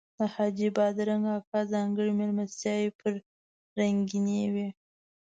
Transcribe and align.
د 0.17 0.19
حاجي 0.33 0.69
بادرنګ 0.77 1.23
اکا 1.37 1.59
ځانګړي 1.73 2.11
میلمستیاوې 2.19 2.89
پرې 2.99 3.19
رنګینې 3.79 4.43
وې. 4.53 4.67